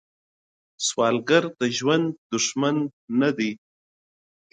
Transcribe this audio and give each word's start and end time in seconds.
سوالګر 0.85 1.43
د 1.59 1.61
ژوند 1.77 2.07
دښمن 2.31 2.77
نه 3.19 3.29
دی 3.37 3.51